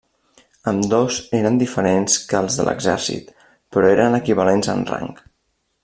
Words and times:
Ambdós 0.69 1.19
eren 1.39 1.59
diferents 1.63 2.15
que 2.31 2.39
els 2.39 2.57
de 2.61 2.65
l'Exèrcit, 2.69 3.31
però 3.77 3.93
eren 3.97 4.19
equivalents 4.23 4.73
en 4.75 4.87
rang. 4.95 5.15